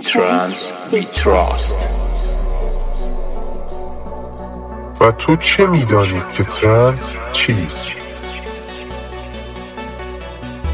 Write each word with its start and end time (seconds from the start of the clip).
trance 0.00 0.72
we 0.90 1.02
trust 1.02 1.76
و 5.00 5.12
تو 5.12 5.36
چه 5.36 5.66
میدانی 5.66 6.22
که 6.32 6.44
ترنس 6.44 7.14
چیست؟ 7.32 7.88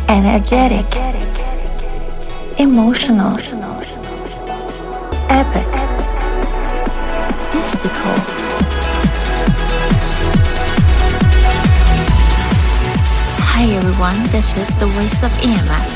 energetic, 0.08 0.90
emotional, 2.59 3.36
epic, 5.40 5.72
mystical. 7.54 8.16
Hi 13.52 13.64
everyone, 13.79 14.18
this 14.34 14.56
is 14.62 14.68
the 14.80 14.86
voice 14.86 15.22
of 15.22 15.32
EMF. 15.48 15.95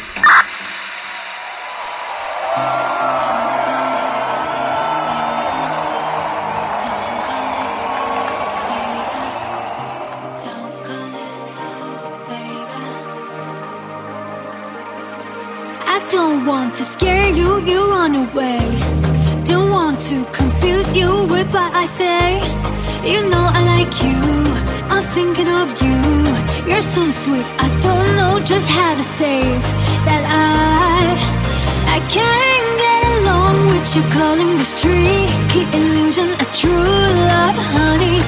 Of 25.61 25.81
you. 25.81 26.01
You're 26.65 26.81
so 26.81 27.03
sweet, 27.09 27.45
I 27.65 27.67
don't 27.85 28.15
know 28.17 28.39
just 28.43 28.67
how 28.69 28.95
to 28.95 29.03
say 29.03 29.41
it. 29.41 29.63
That 30.07 30.23
I, 30.25 31.13
I 31.95 31.99
can't 32.09 32.69
get 32.81 33.01
along 33.21 33.55
with 33.69 33.85
you 33.95 34.03
calling 34.09 34.57
this 34.57 34.73
tricky 34.81 35.63
illusion 35.77 36.29
a 36.33 36.47
true 36.49 37.05
love, 37.29 37.57
honey. 37.77 38.19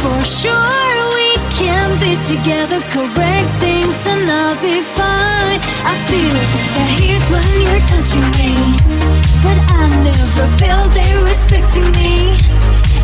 For 0.00 0.18
sure 0.24 0.96
we 1.18 1.36
can 1.60 1.88
be 2.00 2.16
together, 2.32 2.80
correct 2.94 3.50
things, 3.60 4.06
and 4.08 4.24
I'll 4.40 4.56
be 4.64 4.80
fine. 4.96 5.60
I 5.92 5.94
feel 6.08 6.36
the 6.76 6.84
heat 6.96 7.24
when 7.32 7.52
you're 7.64 7.84
touching 7.92 8.28
me, 8.40 8.52
but 9.44 9.58
I 9.76 9.84
never 10.08 10.46
felt 10.56 10.88
they 10.96 11.12
respecting 11.28 11.88
me. 12.00 12.61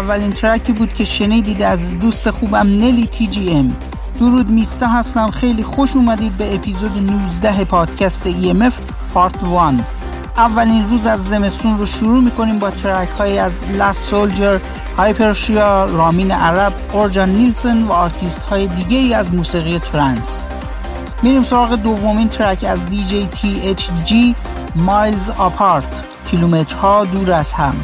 اولین 0.00 0.32
ترکی 0.32 0.72
بود 0.72 0.92
که 0.92 1.04
شنیدید 1.04 1.62
از 1.62 1.98
دوست 1.98 2.30
خوبم 2.30 2.66
نلی 2.66 3.06
تی 3.06 3.26
جی 3.26 3.50
ام. 3.50 3.76
درود 4.18 4.48
میستا 4.48 4.86
هستم. 4.86 5.30
خیلی 5.30 5.62
خوش 5.62 5.96
اومدید 5.96 6.36
به 6.36 6.54
اپیزود 6.54 6.98
19 6.98 7.64
پادکست 7.64 8.24
EMF 8.30 8.72
پارت 9.14 9.42
1 9.42 9.50
اولین 10.36 10.88
روز 10.88 11.06
از 11.06 11.28
زمستون 11.28 11.78
رو 11.78 11.86
شروع 11.86 12.22
می‌کنیم 12.22 12.58
با 12.58 12.70
ترک 12.70 13.08
های 13.08 13.38
از 13.38 13.60
لاست 13.78 14.10
سولجر، 14.10 14.58
هایپرشیا، 14.96 15.84
رامین 15.84 16.30
عرب، 16.30 16.72
اورجان 16.92 17.28
نیلسون 17.28 17.82
و 17.82 17.92
آرتیست 17.92 18.42
های 18.42 18.66
دیگه 18.66 18.96
ای 18.96 19.14
از 19.14 19.34
موسیقی 19.34 19.78
ترنس 19.78 20.40
میریم 21.22 21.42
سراغ 21.42 21.74
دومین 21.74 22.28
ترک 22.28 22.64
از 22.68 22.86
دی 22.86 23.04
جی 23.04 23.26
تی 23.26 23.60
اچ 23.64 23.88
جی 24.04 24.34
مایلز 24.74 25.30
آپارت 25.30 26.04
کیلومترها 26.30 27.04
دور 27.04 27.32
از 27.32 27.52
هم. 27.52 27.74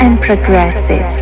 And 0.00 0.18
progressive. 0.20 1.19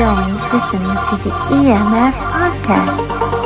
Enjoying 0.00 0.32
listening 0.50 0.96
to 1.04 1.16
the 1.22 1.30
EMF 1.50 2.16
podcast. 2.32 3.39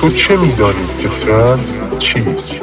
تو 0.00 0.08
چه 0.08 0.36
میدانی؟ 0.36 0.86
که 0.98 1.08
ترنس 1.08 1.78
چیست؟ 1.98 2.59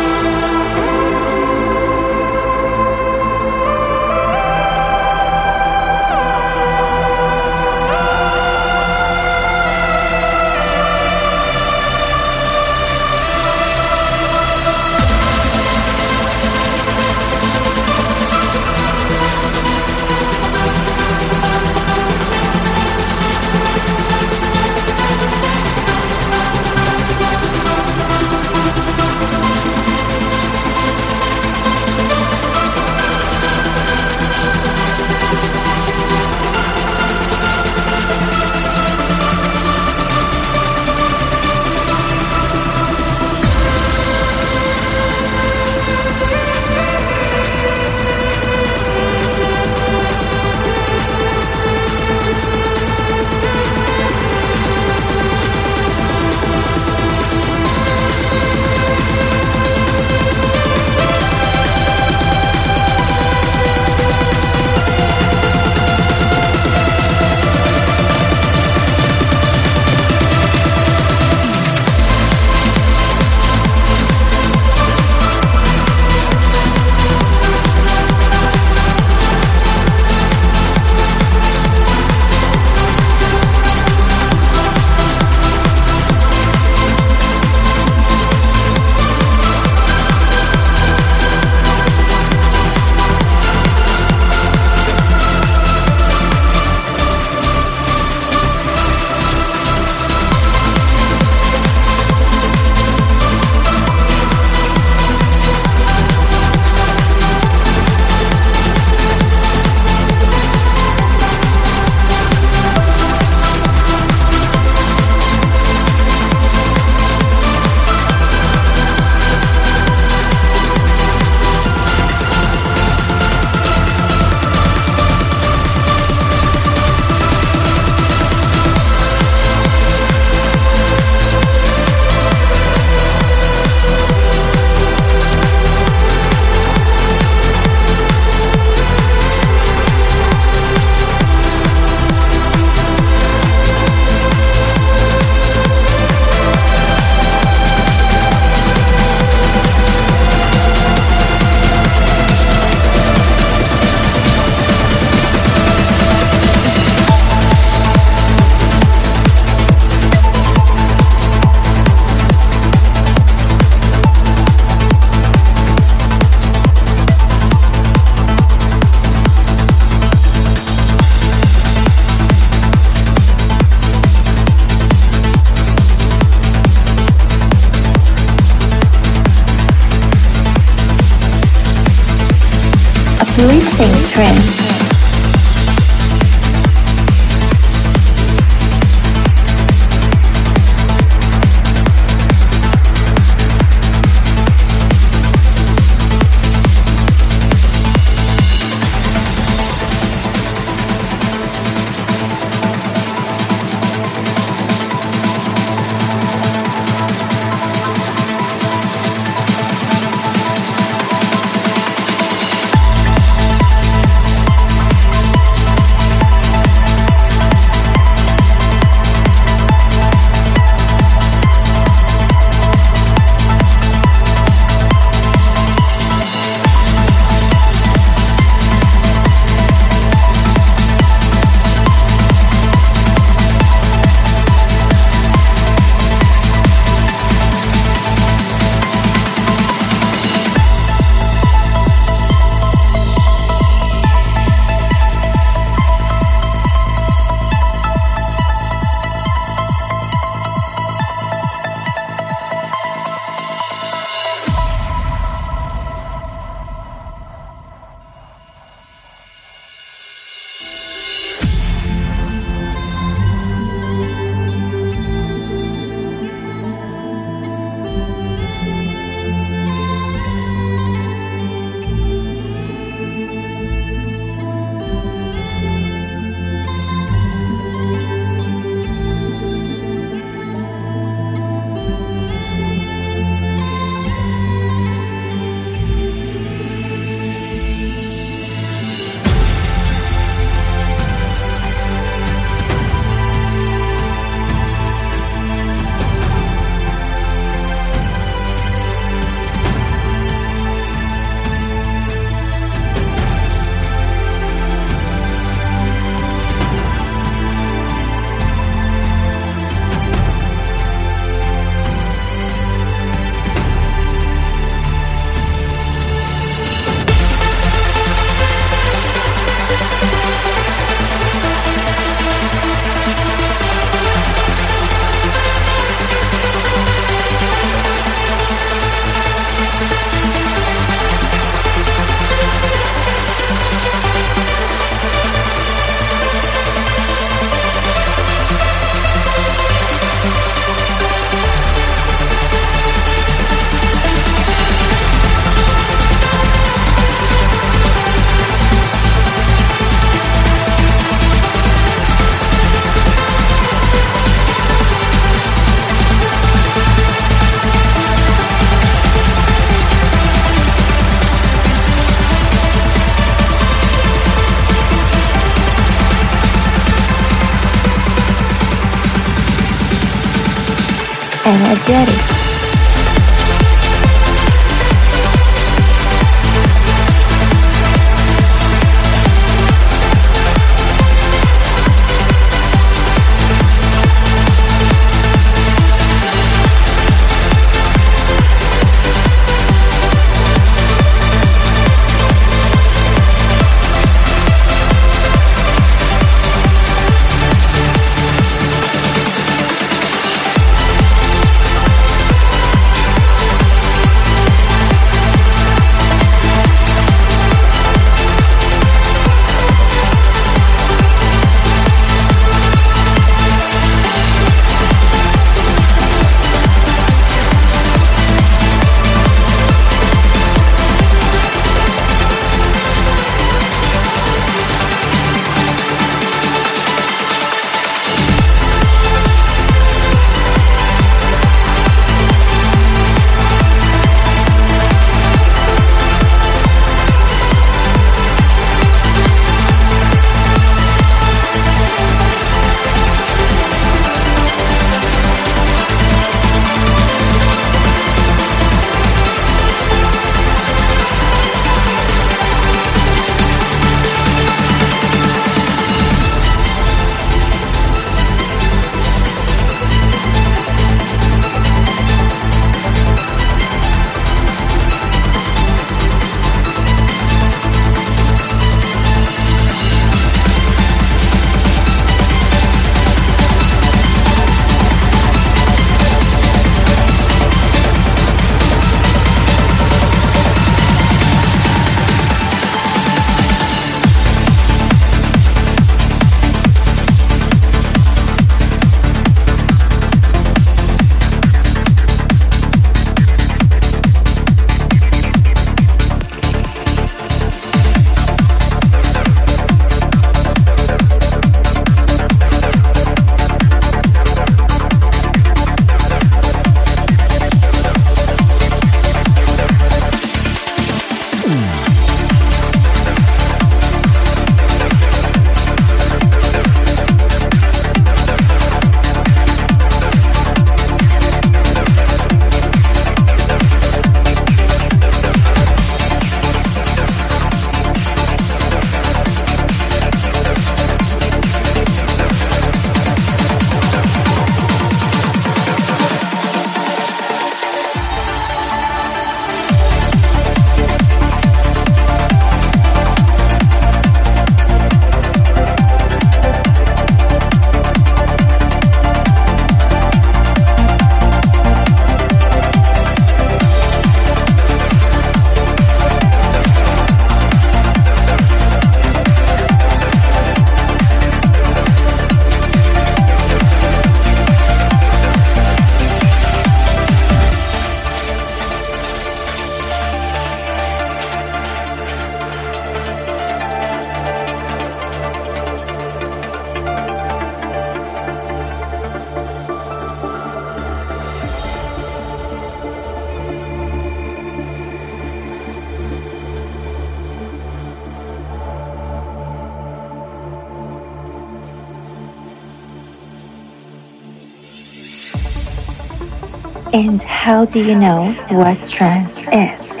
And 597.03 597.23
how 597.23 597.65
do 597.65 597.83
you 597.83 597.95
know 597.95 598.31
what 598.51 598.85
trance 598.85 599.41
is? 599.51 600.00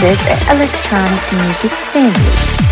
This 0.00 0.20
is 0.28 0.48
electronic 0.50 1.32
music 1.32 1.70
family. 1.70 2.63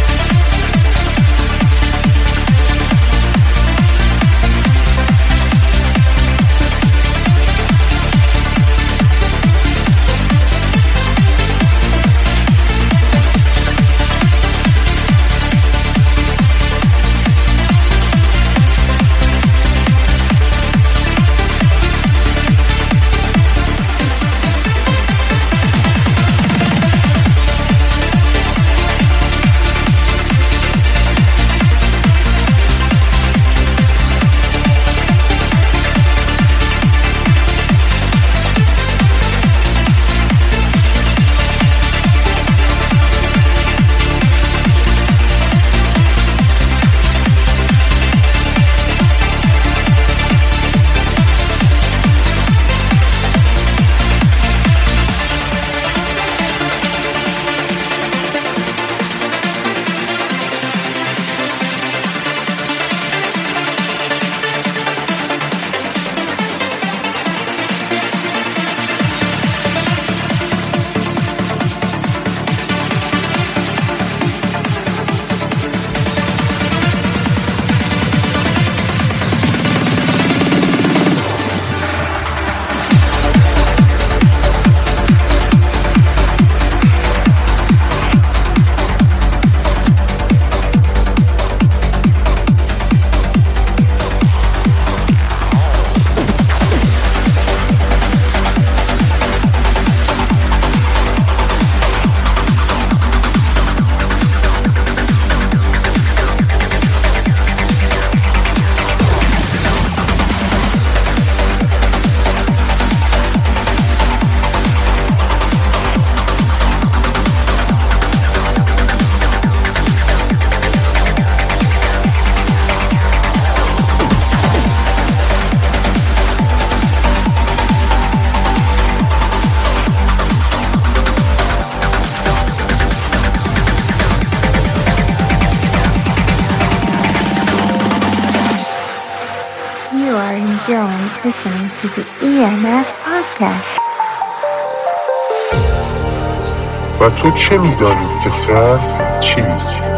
و 147.03 147.11
تو 147.11 147.31
چه 147.31 147.59
میدانی 147.59 148.07
که 148.25 148.31
ترنس 148.31 149.01
چیست؟ 149.21 149.92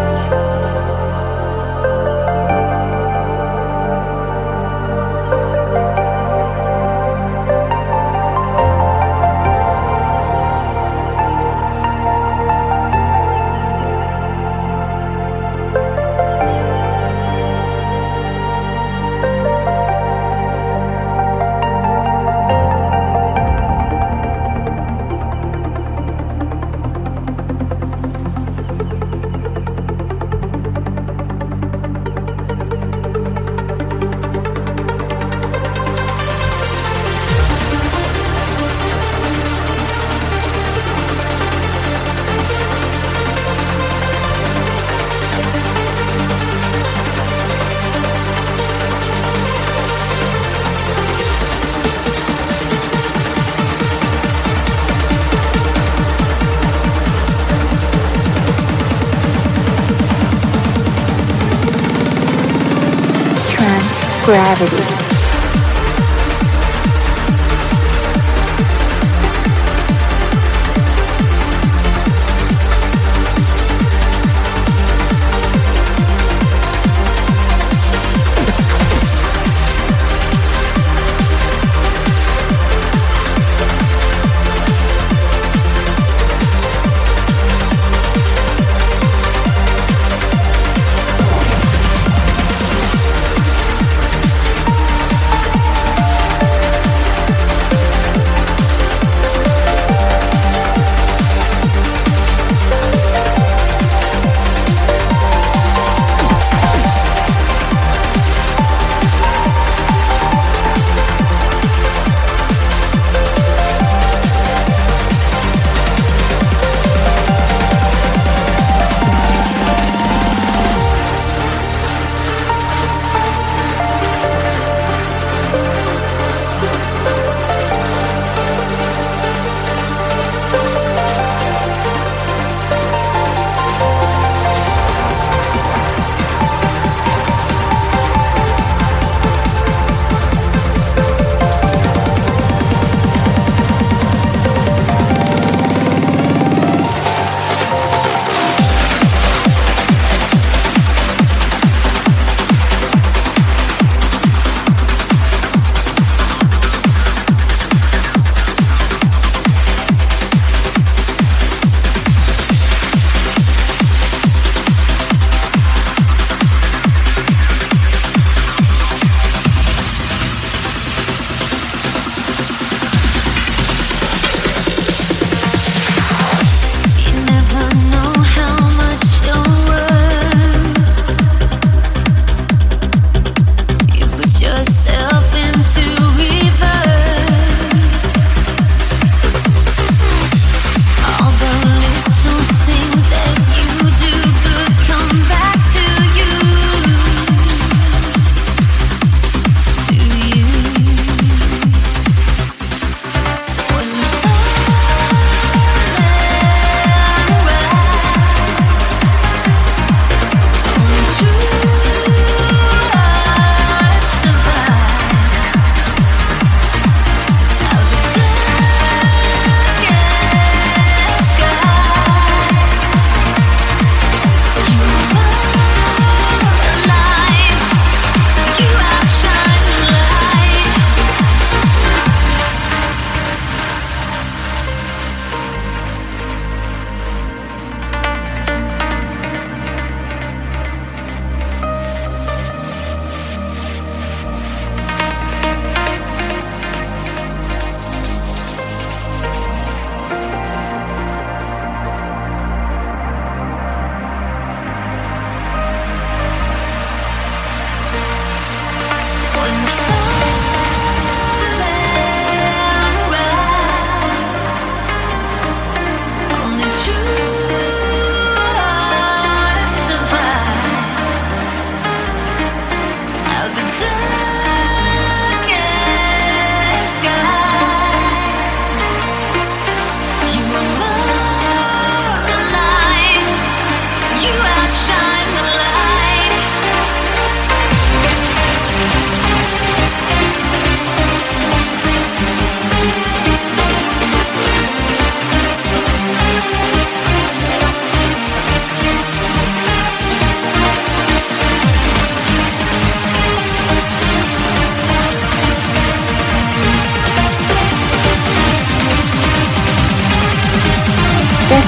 Gravity. 64.25 65.03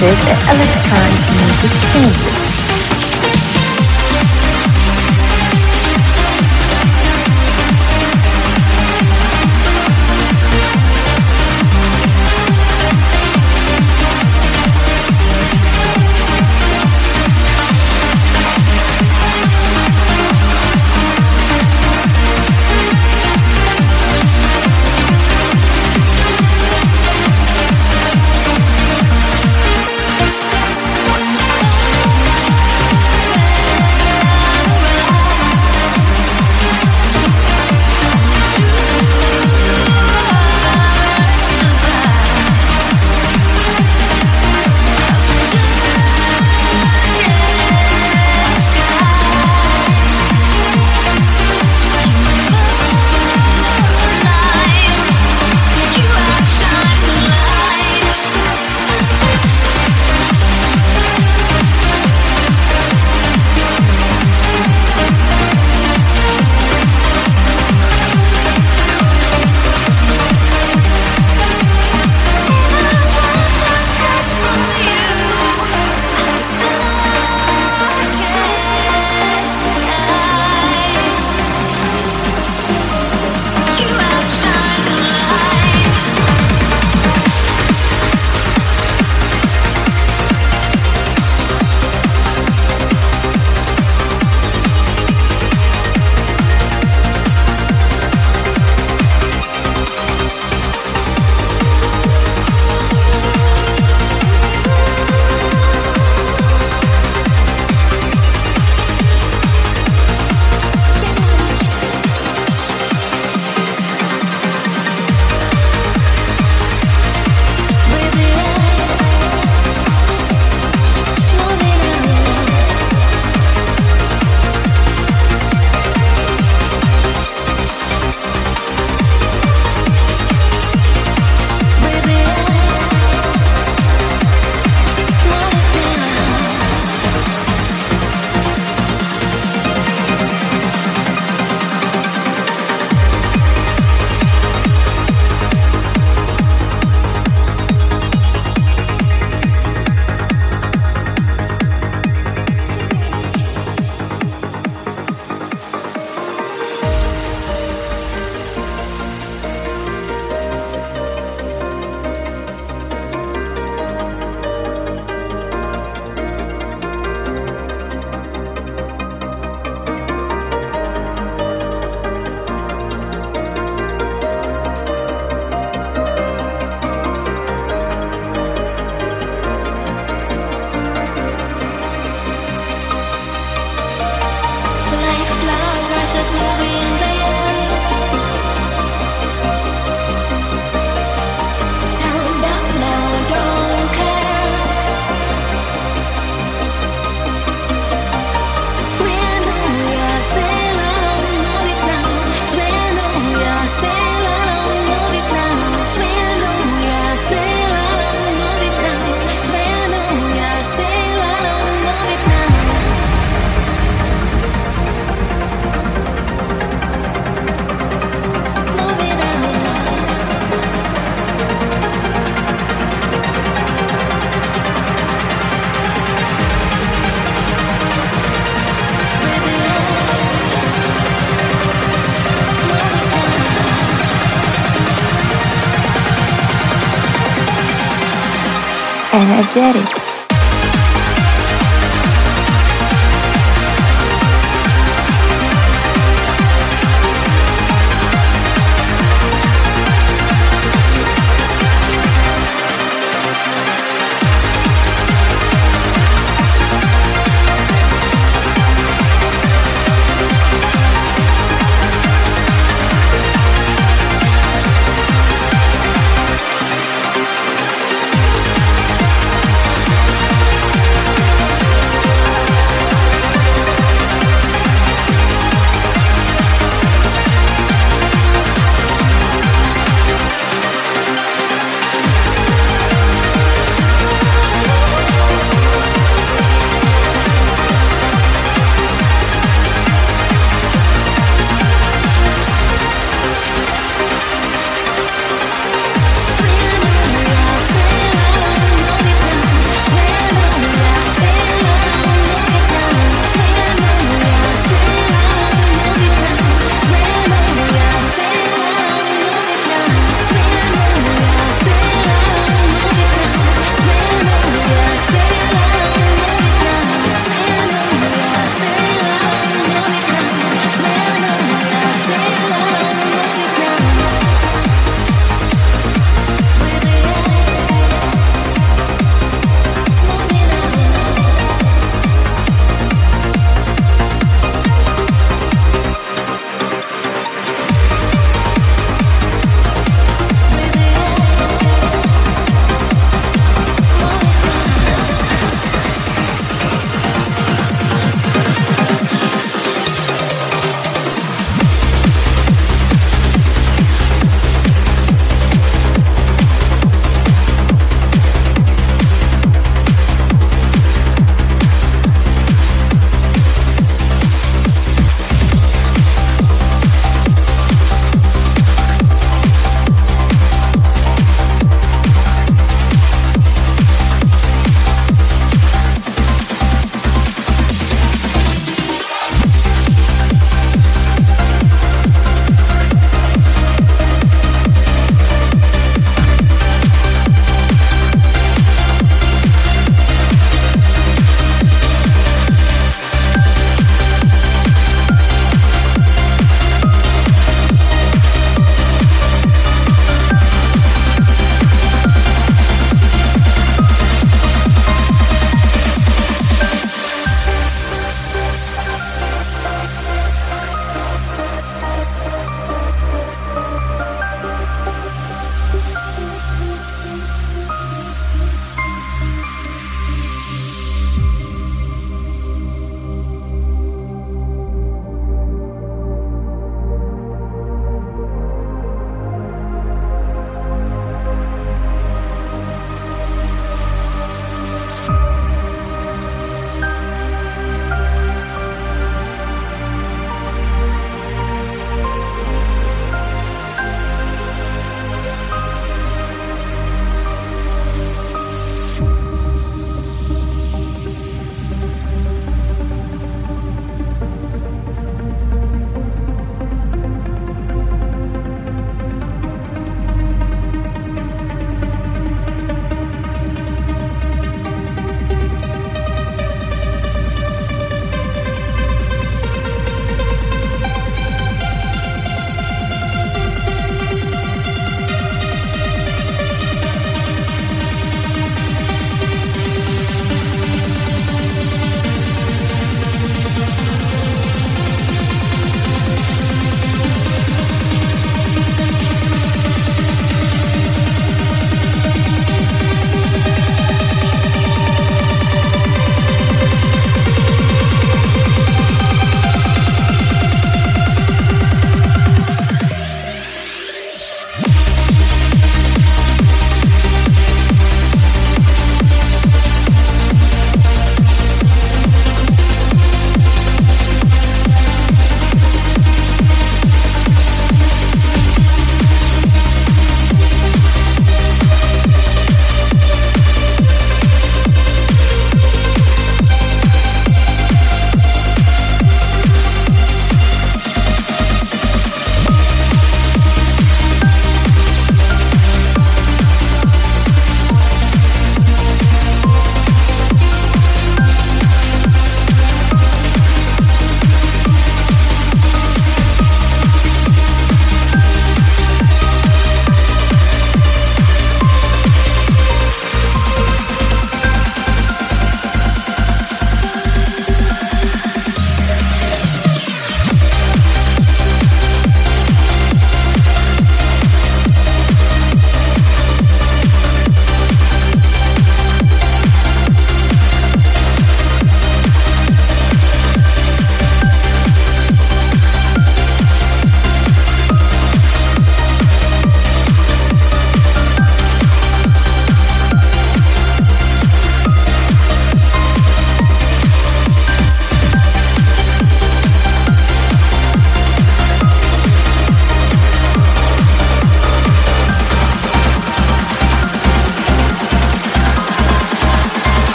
This 0.00 0.12
is 0.12 0.48
Electronic 0.48 1.24
Music 1.42 1.72
Family. 1.90 2.47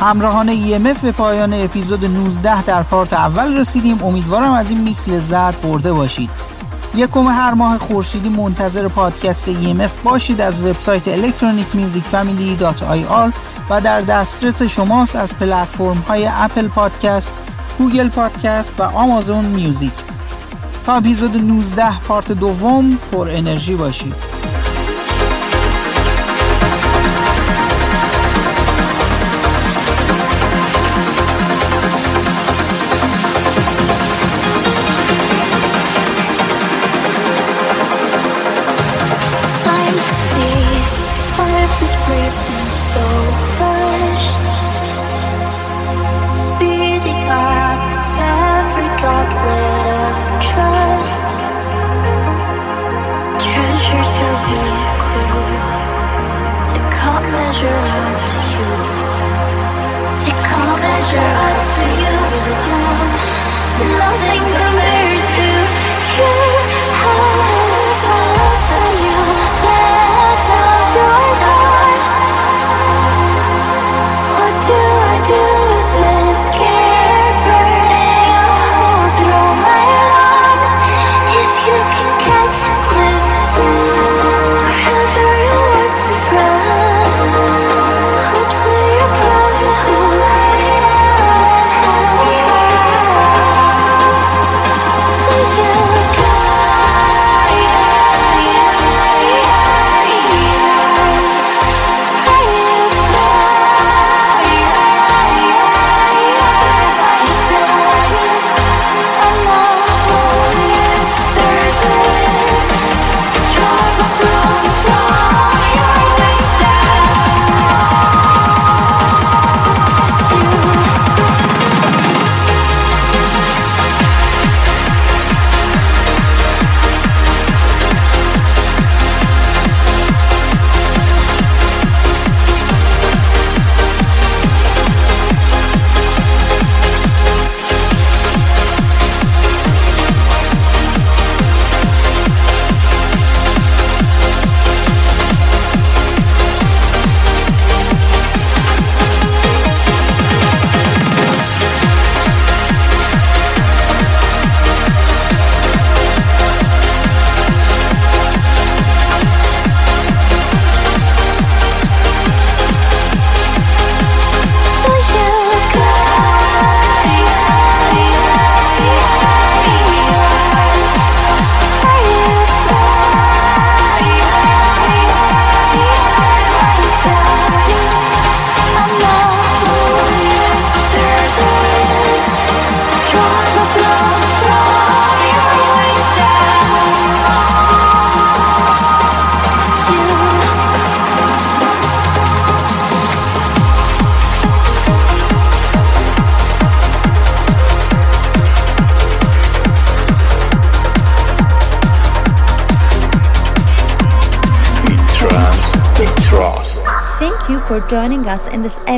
همراهان 0.00 0.48
EMF 0.48 0.98
به 1.02 1.12
پایان 1.12 1.54
اپیزود 1.54 2.04
19 2.04 2.62
در 2.62 2.82
پارت 2.82 3.12
اول 3.12 3.56
رسیدیم. 3.56 4.02
امیدوارم 4.02 4.52
از 4.52 4.70
این 4.70 4.80
میکس 4.80 5.08
لذت 5.08 5.56
برده 5.56 5.92
باشید. 5.92 6.30
یکم 6.94 7.28
هر 7.28 7.54
ماه 7.54 7.78
خورشیدی 7.78 8.28
منتظر 8.28 8.88
پادکست 8.88 9.52
EMF 9.52 9.90
باشید 10.04 10.40
از 10.40 10.60
وبسایت 10.60 11.16
electronicmusicfamily.ir 11.16 13.32
و 13.70 13.80
در 13.80 14.00
دسترس 14.00 14.62
شماست 14.62 15.16
از 15.16 15.36
پلتفرم 15.36 16.04
های 16.08 16.28
اپل 16.32 16.68
پادکست، 16.68 17.32
گوگل 17.78 18.08
پادکست 18.08 18.80
و 18.80 18.82
آمازون 18.82 19.44
میوزیک. 19.44 19.92
تا 20.84 20.94
اپیزود 20.94 21.36
19 21.36 21.98
پارت 21.98 22.32
دوم 22.32 22.98
پر 23.12 23.28
انرژی 23.30 23.74
باشید. 23.74 24.37